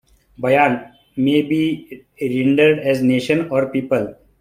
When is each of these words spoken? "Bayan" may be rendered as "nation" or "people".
"Bayan" 0.39 0.95
may 1.15 1.43
be 1.43 2.01
rendered 2.19 2.79
as 2.79 3.03
"nation" 3.03 3.47
or 3.51 3.69
"people". 3.69 4.15